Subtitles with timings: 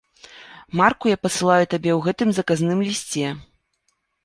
[0.79, 3.27] Марку я пасылаю табе ў гэтым заказным лісце.